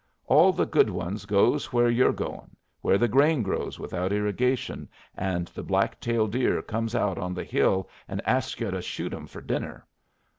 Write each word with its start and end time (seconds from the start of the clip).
All 0.25 0.51
the 0.51 0.65
good 0.65 0.89
ones 0.89 1.27
goes 1.27 1.71
where 1.71 1.87
you're 1.87 2.11
goin', 2.11 2.57
where 2.81 2.97
the 2.97 3.07
grain 3.07 3.43
grows 3.43 3.77
without 3.77 4.11
irrigation 4.11 4.89
and 5.15 5.45
the 5.49 5.61
blacktail 5.61 6.25
deer 6.25 6.63
comes 6.63 6.95
out 6.95 7.19
on 7.19 7.35
the 7.35 7.43
hill 7.43 7.87
and 8.07 8.19
asks 8.25 8.59
yu' 8.59 8.71
to 8.71 8.81
shoot 8.81 9.13
'em 9.13 9.27
for 9.27 9.41
dinner. 9.41 9.85